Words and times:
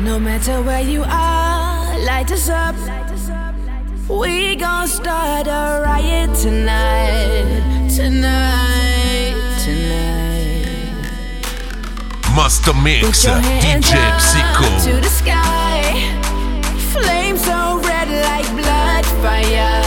No 0.00 0.18
matter 0.18 0.60
where 0.62 0.80
you 0.80 1.02
are, 1.04 1.98
light 2.00 2.30
us 2.32 2.48
up. 2.48 2.74
We 4.08 4.56
gon' 4.56 4.88
start 4.88 5.46
a 5.46 5.82
riot 5.84 6.34
tonight, 6.36 7.88
tonight, 7.88 9.34
tonight. 9.64 11.02
Master 12.34 12.74
Mix, 12.74 13.24
DJ 13.26 13.94
Psycho. 14.18 14.90
To 14.90 15.00
the 15.00 15.08
sky, 15.08 15.82
flames 16.92 17.44
so 17.44 17.78
red 17.80 18.08
like 18.08 18.48
blood 18.56 19.06
fire, 19.22 19.82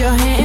your 0.00 0.10
hands 0.10 0.37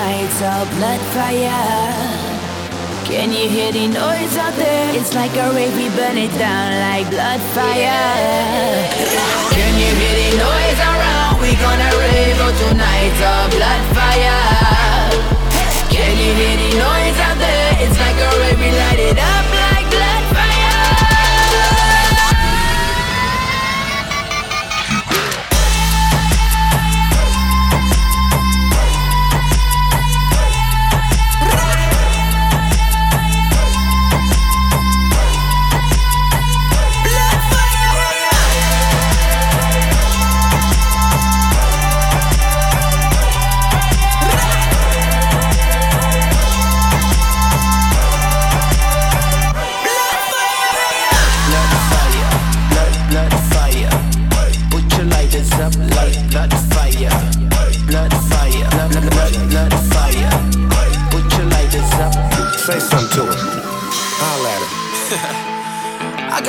tonight's 0.00 0.40
a 0.40 0.56
blood 0.76 1.00
fire. 1.12 1.60
Can 3.04 3.32
you 3.32 3.48
hear 3.50 3.70
the 3.70 3.86
noise 3.88 4.36
out 4.38 4.54
there? 4.54 4.96
It's 4.96 5.14
like 5.14 5.34
a 5.36 5.52
rave, 5.52 5.76
we 5.76 5.88
burn 5.90 6.16
it 6.16 6.32
down 6.38 6.72
like 6.88 7.10
blood 7.10 7.40
fire. 7.52 8.88
Can 9.52 9.72
you 9.76 9.90
hear 10.00 10.14
the 10.22 10.30
noise 10.40 10.80
around? 10.90 11.40
We 11.42 11.52
gonna 11.60 11.90
rave 12.00 12.36
for 12.40 12.52
tonight's 12.64 13.20
a 13.20 13.34
blood 13.52 13.84
fire. 13.96 14.40
Can 15.92 16.16
you 16.16 16.32
hear 16.32 16.56
the 16.56 16.70
noise 16.80 17.18
out 17.26 17.36
there? 17.36 17.70
It's 17.84 17.98
like 18.00 18.16
a 18.16 18.30
rave, 18.40 18.58
we 18.58 18.70
light 18.70 19.00
it 19.00 19.18
up 19.18 19.59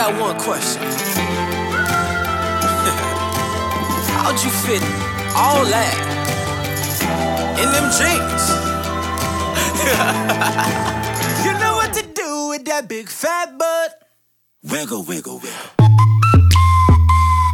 got 0.02 0.20
one 0.20 0.40
question. 0.40 0.82
How'd 4.18 4.42
you 4.44 4.50
fit 4.50 4.82
all 5.38 5.64
that 5.66 5.96
in 7.62 7.70
them 7.70 7.88
jeans? 7.94 8.46
you 11.46 11.54
know 11.60 11.76
what 11.76 11.94
to 11.94 12.02
do 12.02 12.48
with 12.50 12.66
that 12.66 12.88
big 12.90 13.10
fat 13.10 13.60
butt. 13.60 14.02
Wiggle, 14.64 15.04
wiggle, 15.04 15.38
wiggle. 15.38 15.70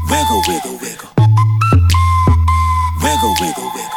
Wiggle, 0.10 0.42
wiggle, 0.48 0.78
wiggle. 0.80 1.10
Wiggle, 3.04 3.36
wiggle, 3.42 3.72
wiggle. 3.76 3.97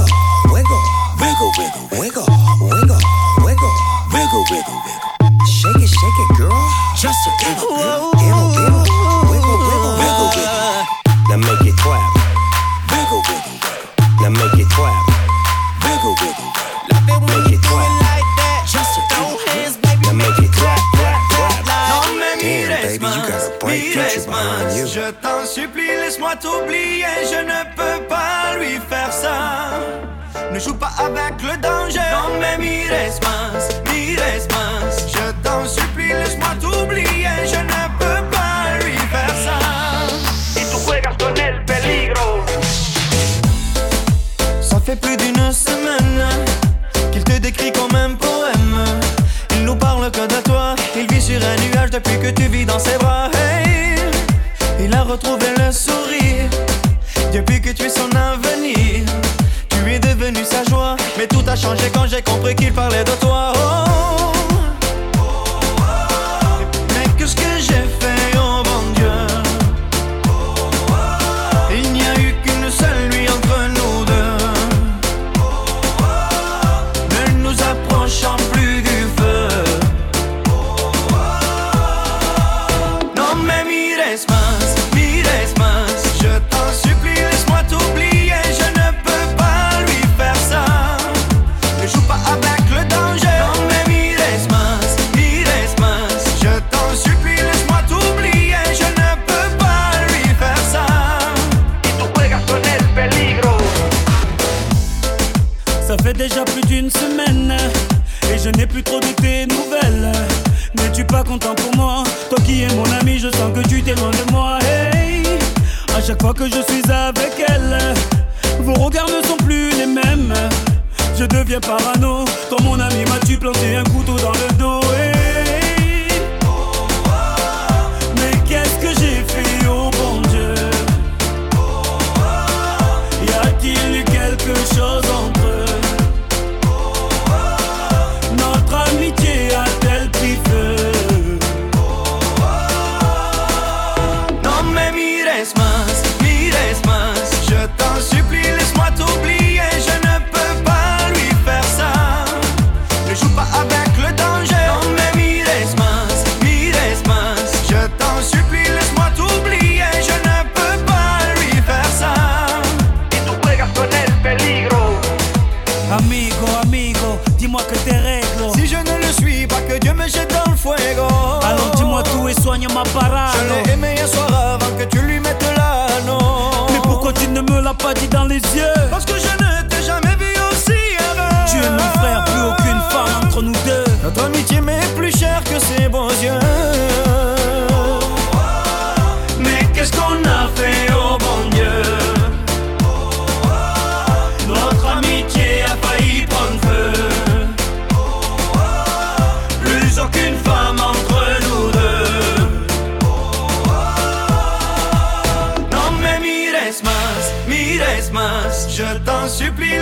bien 121.51 121.59
parano. 121.59 122.10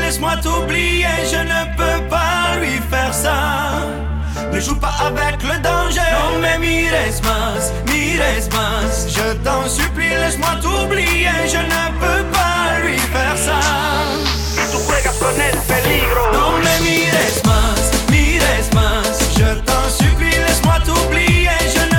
laisse-moi 0.10 0.38
t'oublier, 0.42 1.06
je 1.32 1.38
ne 1.38 1.62
peux 1.78 2.02
pas 2.10 2.58
lui 2.60 2.80
faire 2.90 3.14
ça. 3.14 3.38
Ne 4.52 4.60
joue 4.60 4.76
pas 4.76 4.96
avec 5.06 5.38
le 5.44 5.56
danger. 5.62 6.10
Non 6.18 6.40
mais 6.42 6.58
mires 6.58 7.22
más, 7.28 7.64
mires 7.92 8.50
más. 8.58 9.08
Je 9.16 9.28
t'en 9.46 9.64
supplie, 9.70 10.16
laisse-moi 10.22 10.54
t'oublier, 10.64 11.38
je 11.54 11.62
ne 11.74 11.84
peux 12.02 12.24
pas 12.38 12.80
lui 12.84 12.98
faire 13.14 13.38
ça. 13.38 13.60
Tu 14.72 14.78
juegas 14.86 15.18
con 15.20 15.40
el 15.48 15.58
peligro. 15.70 16.24
Non 16.34 16.54
mais 16.64 16.80
mires 16.88 17.38
más, 17.46 17.82
mires 18.10 18.70
más. 18.74 19.16
Je 19.38 19.50
t'en 19.68 19.86
supplie, 20.00 20.38
laisse-moi 20.46 20.78
t'oublier, 20.88 21.60
je 21.76 21.84
ne 21.96 21.99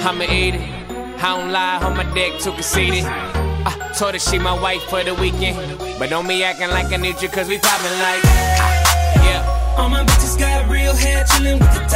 I'ma 0.00 0.24
eat 0.24 0.54
it. 0.54 0.60
I 1.18 1.36
don't 1.36 1.50
lie 1.50 1.78
on 1.82 1.96
my 1.96 2.04
dick, 2.14 2.38
too 2.40 2.52
conceited. 2.52 3.04
I 3.04 3.92
told 3.96 4.14
her 4.14 4.18
she 4.18 4.38
my 4.38 4.58
wife 4.60 4.82
for 4.84 5.02
the 5.02 5.14
weekend. 5.14 5.78
But 5.98 6.10
don't 6.10 6.28
be 6.28 6.44
acting 6.44 6.70
like 6.70 6.92
I 6.92 6.96
need 6.96 7.20
you, 7.20 7.28
cause 7.28 7.48
we 7.48 7.58
poppin' 7.58 7.98
like. 7.98 8.20
Ah, 8.24 9.24
yeah. 9.24 9.76
All 9.78 9.88
my 9.88 10.04
bitches 10.04 10.38
got 10.38 10.68
real 10.70 10.94
hair, 10.94 11.24
chillin' 11.24 11.58
with 11.58 11.74
the 11.74 11.95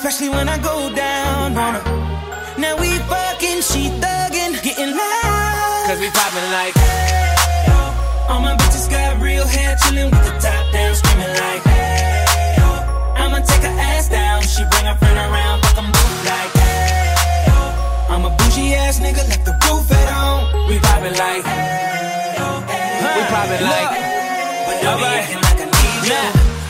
Especially 0.00 0.30
when 0.30 0.48
I 0.48 0.56
go 0.56 0.88
down 0.96 1.52
on 1.58 1.74
her. 1.76 1.84
Now 2.56 2.74
we 2.80 2.88
fucking, 3.04 3.60
she 3.60 3.92
thuggin', 4.00 4.56
getting 4.64 4.96
loud. 4.96 5.84
Cause 5.88 6.00
we 6.00 6.08
poppin' 6.08 6.48
like. 6.56 6.72
All 8.30 8.40
my 8.40 8.56
bitches 8.56 8.88
got 8.88 9.20
real 9.20 9.46
hair, 9.46 9.76
chillin' 9.76 10.08
with 10.10 10.24
the 10.24 10.32
top 10.40 10.64
down, 10.72 10.94
screaming 10.94 11.28
like, 11.44 11.62
hey, 11.68 12.56
oh. 12.64 13.12
I'ma 13.20 13.40
take 13.44 13.60
her 13.60 13.76
ass 13.92 14.08
down. 14.08 14.40
She 14.40 14.64
bring 14.72 14.86
her 14.88 14.96
friend 14.96 15.18
around, 15.20 15.60
fuck 15.68 15.76
'em 15.76 15.92
both 15.92 16.24
like, 16.24 16.52
hey, 16.64 17.44
oh. 17.52 18.08
I'm 18.08 18.24
a 18.24 18.30
bougie 18.30 18.72
ass 18.72 19.00
nigga, 19.00 19.20
left 19.28 19.44
the 19.44 19.52
roof 19.68 19.84
at 19.92 20.08
home. 20.16 20.66
We 20.66 20.78
poppin' 20.80 21.12
like. 21.12 21.44
We 23.16 23.22
poppin' 23.28 23.64
like. 23.68 23.90
hey, 23.92 24.64
But 24.64 24.76
don't 24.80 24.96
be 24.96 25.04
acting 25.04 25.42
like 25.44 25.60
I 25.60 25.66
need 25.68 26.34
you. 26.34 26.39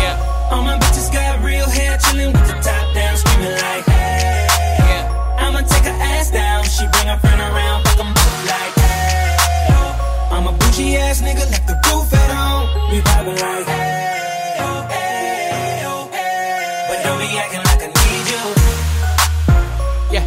Yeah, 0.00 0.50
all 0.50 0.62
my 0.62 0.76
bitches 0.78 1.12
got 1.12 1.42
real 1.44 1.68
hair, 1.68 1.98
chillin' 1.98 2.32
with 2.32 2.46
the 2.46 2.54
top 2.60 2.94
down, 2.94 3.16
screaming 3.16 3.52
like, 3.52 3.84
hey, 3.86 4.46
yeah. 4.90 5.38
I'ma 5.38 5.60
take 5.60 5.84
her 5.84 5.98
ass 6.12 6.30
down. 6.30 6.64
She 6.64 6.86
bring 6.92 7.06
her 7.06 7.18
friend 7.18 7.40
around, 7.40 7.84
fuck 7.84 8.00
'em 8.00 8.12
both 8.12 8.46
like, 8.48 8.74
hey, 8.74 9.36
oh. 9.70 10.30
I'm 10.32 10.46
a 10.46 10.52
bougie 10.52 10.96
ass 10.96 11.20
nigga, 11.22 11.44
left 11.50 11.66
the 11.66 11.76
roof 11.88 12.12
at 12.12 12.30
home. 12.30 12.66
We 12.90 13.00
vibing 13.00 13.38
like, 13.40 13.66
hey, 13.66 14.56
oh, 14.60 14.86
hey, 14.90 15.84
oh, 15.86 16.08
hey. 16.12 16.86
But 16.88 17.02
don't 17.04 17.18
be 17.18 17.26
acting 17.38 17.64
like 17.70 17.82
I 17.82 17.88
need 17.98 18.26
you. 18.32 18.44
Yeah, 20.14 20.26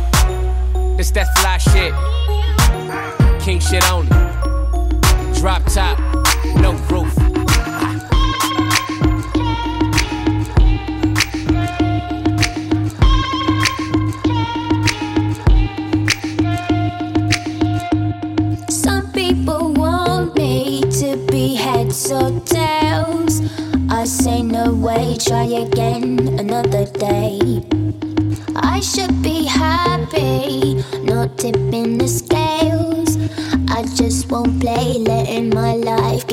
this 0.97 1.11
that 1.11 1.27
fly 1.37 1.57
shit. 1.57 1.93
King 3.41 3.59
shit 3.59 3.83
only. 3.91 4.09
Drop 5.39 5.63
top, 5.65 5.97
try 25.17 25.45
again 25.45 26.37
another 26.39 26.85
day. 26.85 27.63
I 28.55 28.79
should 28.81 29.23
be 29.23 29.45
happy, 29.45 30.75
not 31.01 31.37
tipping 31.37 31.97
the 31.97 32.07
scales. 32.07 33.17
I 33.69 33.83
just 33.95 34.29
won't 34.29 34.61
play, 34.61 34.99
letting 34.99 35.49
my 35.49 35.73
life 35.73 36.26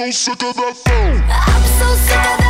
so 0.00 0.10
sick 0.10 0.42
of 0.42 0.56
that 0.56 0.76
phone. 0.76 1.22
I'm 1.28 1.62
so 1.62 1.94
sick 2.06 2.16
of 2.16 2.38
that. 2.38 2.49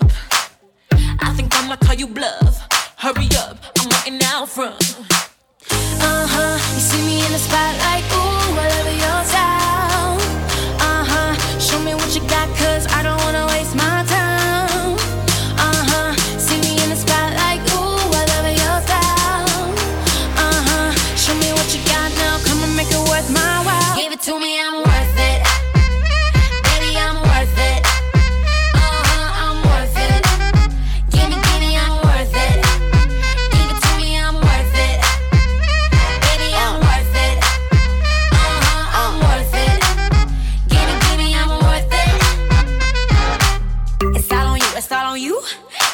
Call 1.91 1.99
you 1.99 2.07
bluff. 2.07 2.69
Hurry 2.95 3.27
up, 3.35 3.57
I'm 3.77 3.89
waiting 3.89 4.25
out 4.27 4.47
front. 4.47 4.95
Uh 5.69 6.25
huh, 6.25 6.57
you 6.73 6.79
see 6.79 7.05
me 7.05 7.25
in 7.25 7.31
the 7.33 7.37
spotlight, 7.37 8.05
ooh, 8.13 8.40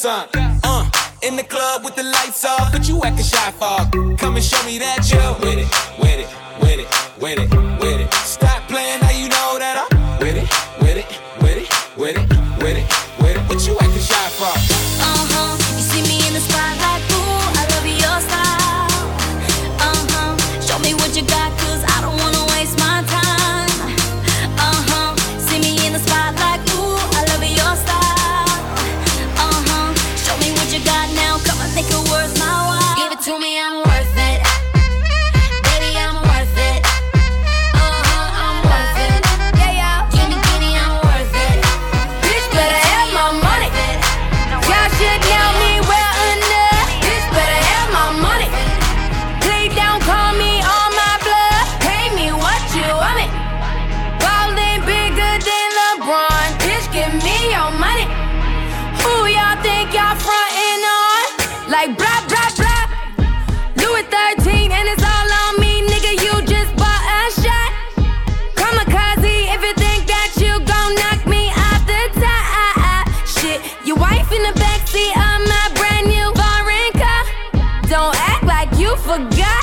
Son. 0.00 0.39
give 56.92 57.14
me 57.22 57.36
your 57.54 57.70
money. 57.78 58.06
Who 59.02 59.30
y'all 59.30 59.58
think 59.62 59.94
y'all 59.94 60.16
frontin' 60.18 60.82
on? 60.98 61.70
Like 61.70 61.96
blah 61.96 62.20
blah 62.26 62.50
blah. 62.58 62.84
Louis 63.78 64.06
13 64.10 64.72
and 64.72 64.88
it's 64.88 65.02
all 65.02 65.30
on 65.42 65.60
me, 65.60 65.86
nigga. 65.86 66.12
You 66.18 66.34
just 66.46 66.74
bought 66.74 67.04
a 67.18 67.20
shot. 67.42 67.70
Kamikaze, 68.58 69.54
if 69.54 69.60
you 69.62 69.74
think 69.74 70.06
that 70.10 70.34
you 70.42 70.52
gon' 70.66 70.92
knock 70.98 71.20
me 71.26 71.50
off 71.54 71.82
the 71.86 72.02
top, 72.18 73.06
shit. 73.38 73.62
Your 73.86 73.96
wife 73.96 74.30
in 74.32 74.42
the 74.42 74.54
backseat 74.58 75.14
of 75.14 75.38
my 75.46 75.66
brand 75.78 76.06
new 76.10 76.26
foreign 76.34 76.92
car. 76.98 77.22
Don't 77.86 78.16
act 78.18 78.44
like 78.44 78.70
you 78.78 78.96
forgot. 78.96 79.62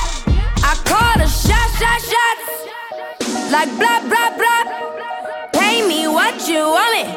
I 0.63 0.73
called 0.87 1.19
a 1.19 1.27
shot, 1.27 1.69
shot, 1.75 1.99
shot. 2.07 2.37
Like 3.51 3.69
blah 3.77 3.99
blah 4.07 4.31
blah 4.37 4.66
you 6.49 6.69
want 6.69 6.95
it? 6.95 7.07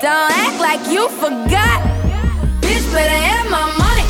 Don't 0.00 0.32
act 0.32 0.58
like 0.58 0.80
you 0.90 1.08
forgot. 1.10 1.80
Bitch, 2.60 2.92
better 2.92 3.20
have 3.28 3.48
my 3.48 3.66
money. 3.78 4.06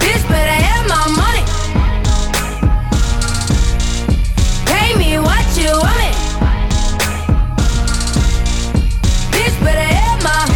Bitch, 0.00 0.28
better 0.28 0.58
have 0.66 0.86
my 0.88 1.06
money. 1.22 1.44
Pay 4.66 4.96
me 4.98 5.18
what 5.18 5.46
you 5.56 5.70
want. 5.70 6.14
Bitch, 9.30 9.56
better 9.62 9.94
have 9.94 10.22
my 10.24 10.51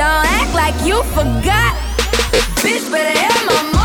Don't 0.00 0.08
act 0.08 0.54
like 0.54 0.74
you 0.86 1.02
forgot. 1.12 1.74
Bitch, 2.64 2.90
better 2.90 3.18
hit 3.20 3.46
my 3.46 3.62
money. 3.64 3.79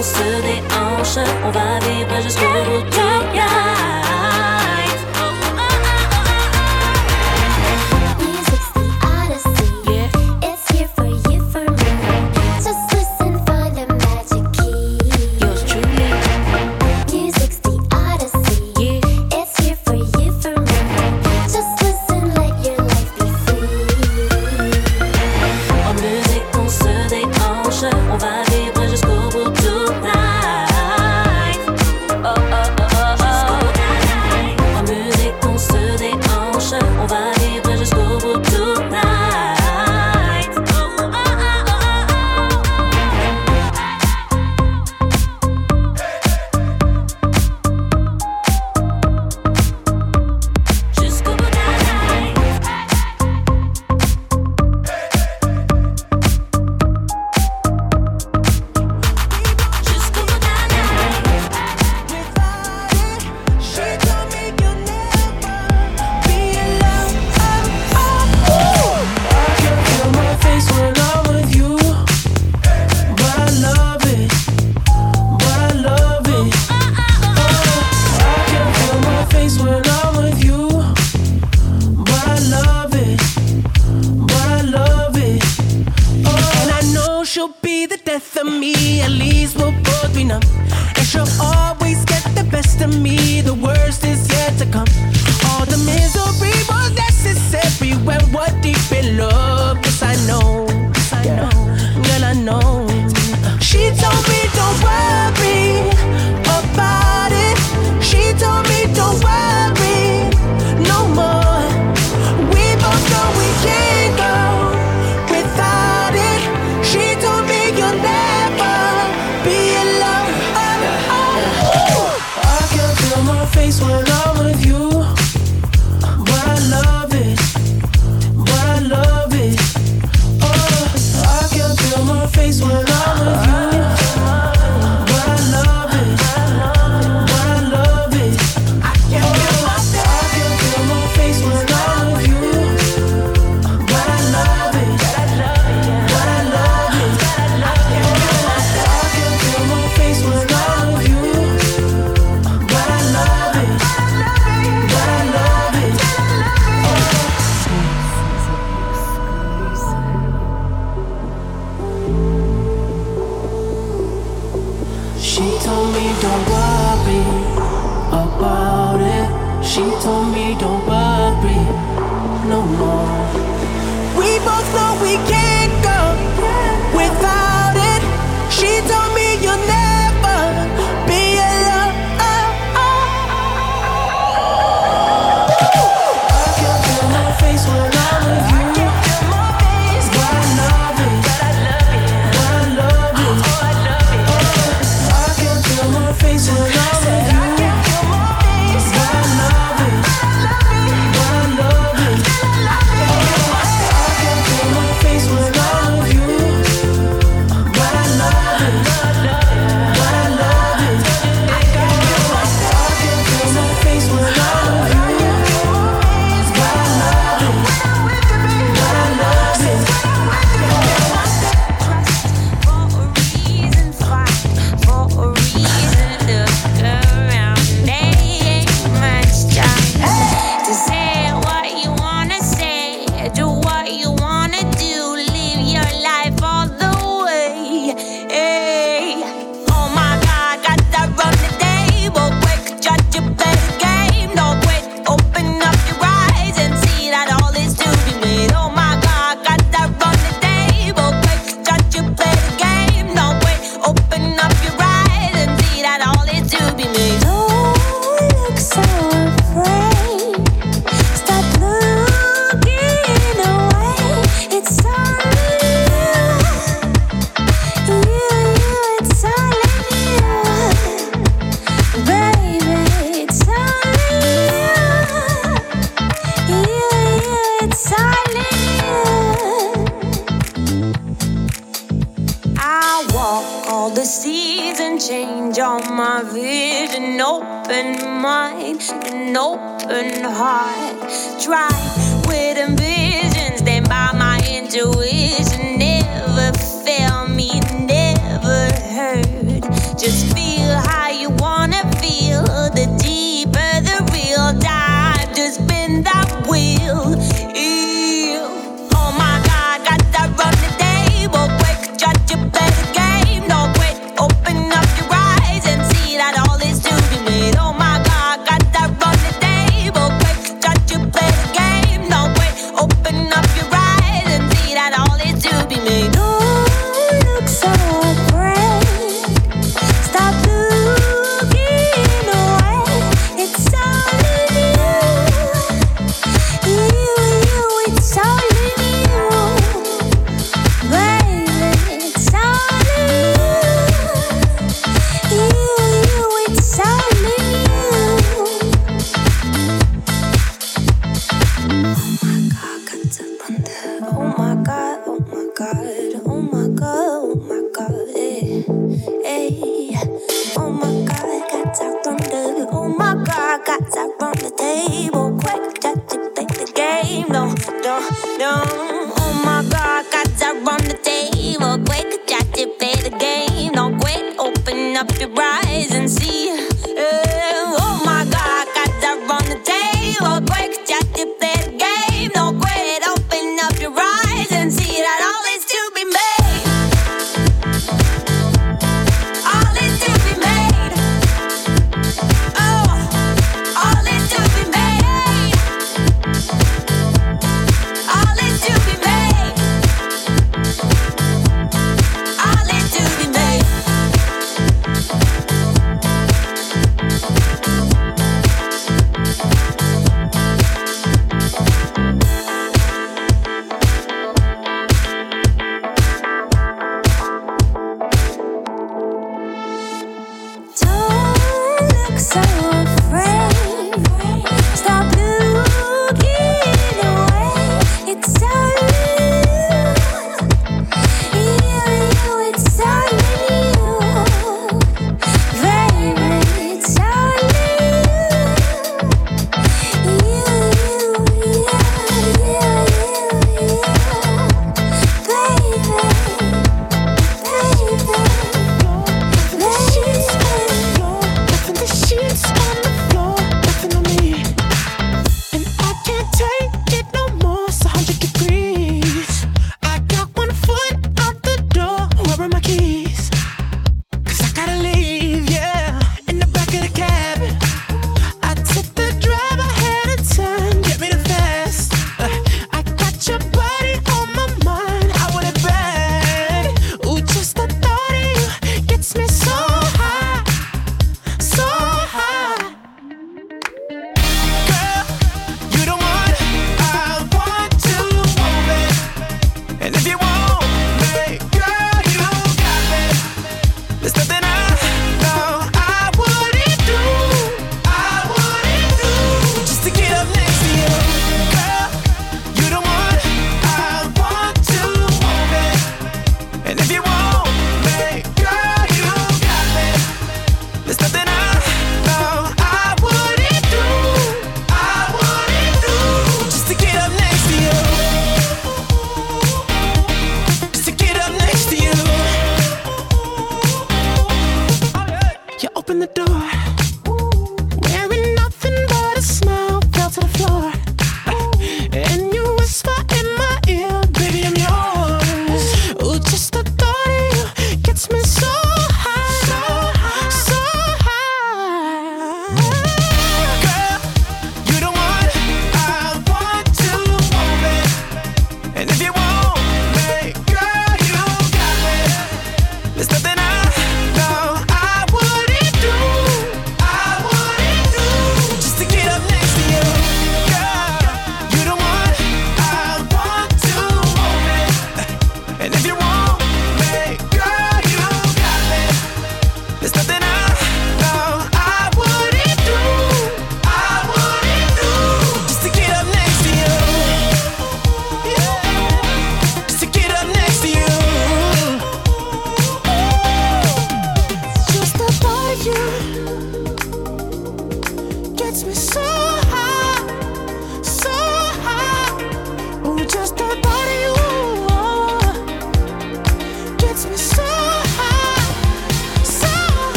On 0.00 0.02
se 0.02 0.40
déhanche. 0.42 1.28
On 1.44 1.50
va 1.50 1.78
vivre 1.80 2.22
jusqu'au 2.22 2.64
bout 2.64 3.09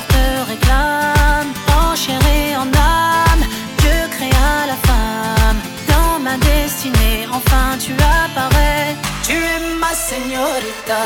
cœur 0.00 0.44
te 0.44 0.50
réclame, 0.50 1.52
enchéré 1.84 2.56
en 2.56 2.62
âme, 2.62 3.44
Dieu 3.78 4.00
créa 4.10 4.66
la 4.66 4.76
femme. 4.88 5.60
Dans 5.88 6.18
ma 6.20 6.36
destinée, 6.38 7.26
enfin 7.32 7.76
tu 7.78 7.92
apparais, 7.92 8.96
tu 9.26 9.34
es 9.34 9.60
ma 9.78 9.92
señorita. 9.94 11.00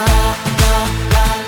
La, 0.61 1.18
la. 1.38 1.43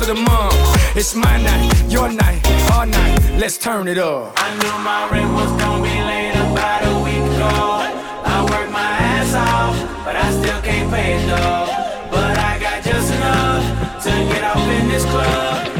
to 0.00 0.06
the 0.06 0.14
mom. 0.14 0.50
It's 0.96 1.14
my 1.14 1.42
night, 1.42 1.84
your 1.88 2.10
night, 2.10 2.40
our 2.72 2.86
night. 2.86 3.18
Let's 3.38 3.58
turn 3.58 3.86
it 3.86 3.98
up. 3.98 4.32
I 4.36 4.48
knew 4.56 4.76
my 4.82 5.08
rent 5.10 5.30
was 5.34 5.50
gonna 5.60 5.82
be 5.82 5.96
late 6.10 6.36
about 6.36 6.82
a 6.92 6.94
week 7.04 7.24
ago. 7.34 7.52
I 8.34 8.46
worked 8.50 8.72
my 8.72 8.92
ass 9.14 9.34
off, 9.34 9.76
but 10.04 10.16
I 10.16 10.30
still 10.32 10.60
can't 10.62 10.90
pay 10.90 11.14
it 11.18 11.26
though. 11.26 11.66
But 12.10 12.38
I 12.38 12.58
got 12.58 12.82
just 12.82 13.12
enough 13.12 14.02
to 14.04 14.10
get 14.32 14.42
off 14.42 14.68
in 14.76 14.88
this 14.88 15.04
club. 15.04 15.79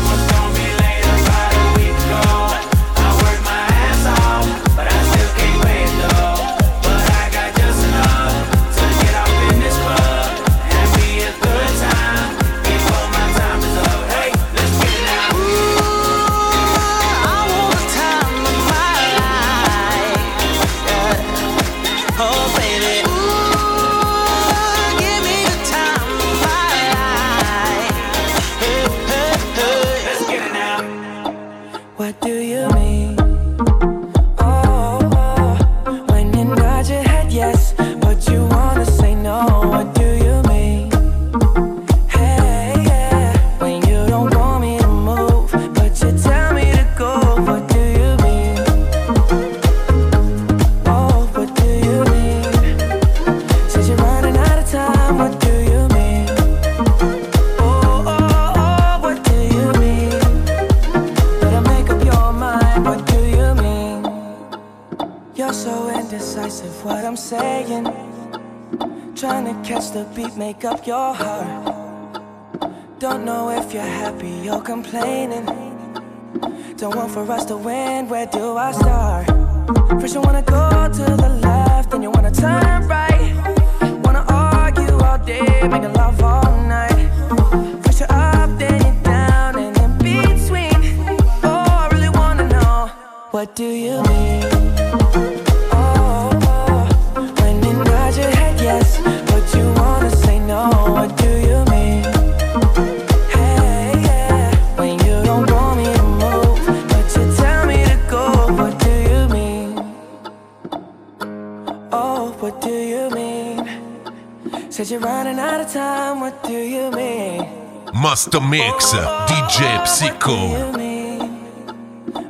the 118.31 118.39
mix, 118.39 118.93
DJ 118.93 119.85
Psycho. 119.85 120.71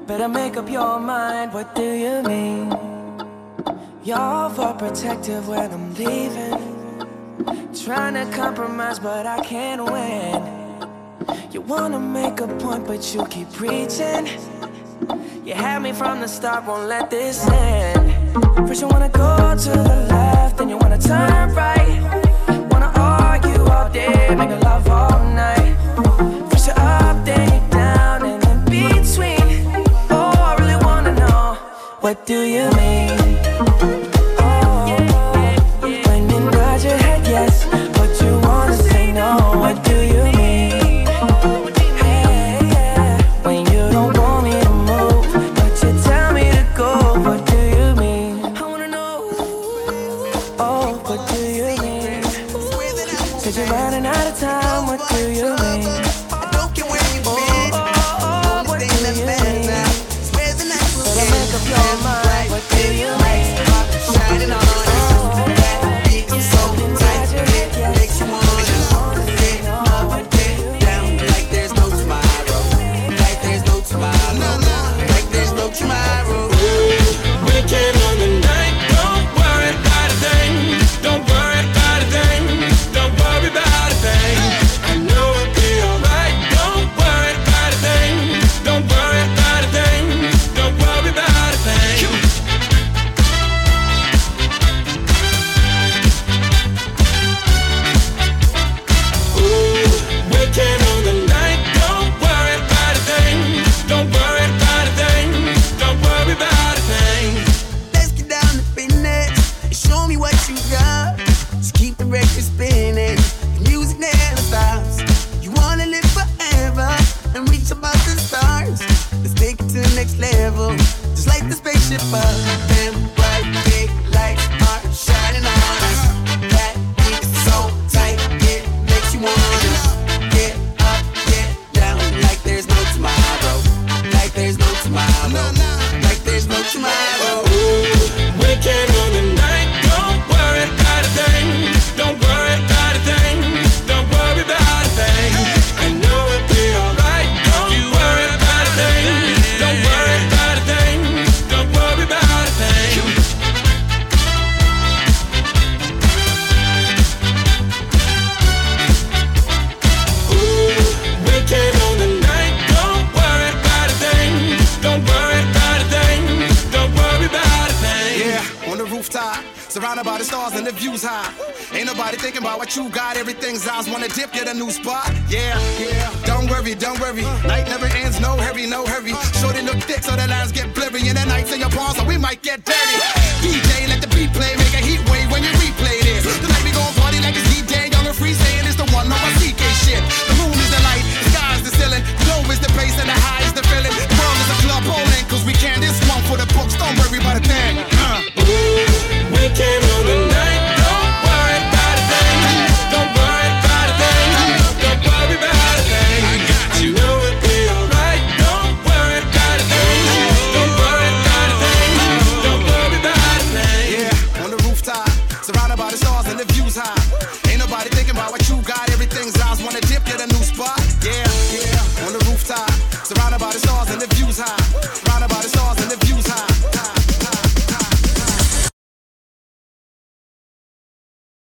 Better 0.07 0.27
make 0.27 0.57
up 0.57 0.67
your 0.67 0.99
mind, 0.99 1.53
what 1.53 1.75
do 1.75 1.83
you 1.83 2.23
mean? 2.23 2.75
Y'all 4.03 4.49
for 4.49 4.73
protective 4.73 5.47
when 5.47 5.71
I'm 5.71 5.93
leaving. 5.93 6.57
Trying 7.85 8.15
to 8.15 8.25
compromise, 8.35 8.97
but 8.97 9.27
I 9.27 9.41
can't 9.41 9.83
win. 9.85 10.41
You 11.51 11.61
wanna 11.61 11.99
make 11.99 12.39
a 12.39 12.47
point, 12.47 12.87
but 12.87 13.13
you 13.13 13.23
keep 13.27 13.51
preaching. 13.53 14.27
You 15.45 15.53
had 15.53 15.83
me 15.83 15.93
from 15.93 16.19
the 16.21 16.27
start, 16.27 16.65
won't 16.65 16.87
let 16.87 17.11
this 17.11 17.47
end. 17.47 18.33
First, 18.67 18.81
you 18.81 18.87
wanna 18.87 19.09
go 19.09 19.55
to 19.55 19.69
the 19.69 20.07
left, 20.09 20.57
then 20.57 20.67
you 20.69 20.77
wanna 20.77 20.97
turn 20.97 21.53
right. 21.53 22.01
Wanna 22.71 22.91
argue 22.95 23.63
all 23.65 23.87
day, 23.91 24.33
make 24.35 24.49
love 24.63 24.89
all 24.89 25.20
do 32.25 32.41
you 32.41 32.69
mean? 32.71 33.10